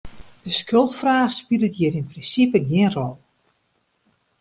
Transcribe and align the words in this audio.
De 0.45 0.49
skuldfraach 0.59 1.33
spilet 1.39 1.75
hjir 1.79 1.95
yn 1.99 2.09
prinsipe 2.11 2.59
gjin 2.69 2.91
rol. 2.95 3.17